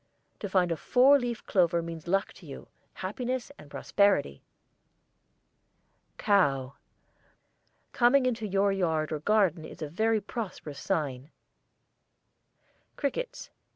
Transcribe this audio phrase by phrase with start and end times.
[0.39, 4.41] To find a four leaf clover means luck to you, happiness and prosperity.
[6.17, 6.73] COW.
[7.91, 11.29] Coming in your yard or garden a very prosperous sign.
[12.95, 13.51] CRICKETS.